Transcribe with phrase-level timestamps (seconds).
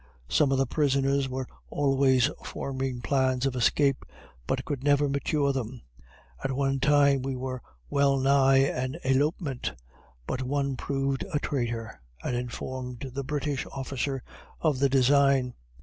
[0.27, 4.03] Some of the prisoners were always forming plans of escape,
[4.47, 5.83] but could never mature them.
[6.43, 9.73] At one time we were well nigh an elopement,
[10.25, 14.23] but one proved a traitor, and informed the British officer
[14.59, 15.53] of the design.